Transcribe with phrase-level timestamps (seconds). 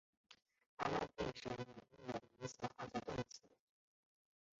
[0.77, 3.43] 阿拉佩什语亦有名词化的动词。